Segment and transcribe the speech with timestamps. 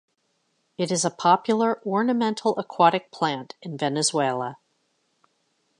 [0.79, 4.57] It is a popular ornamental aquatic plant in Venezuela.